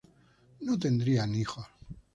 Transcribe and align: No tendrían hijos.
No 0.61 0.77
tendrían 0.79 1.35
hijos. 1.35 1.67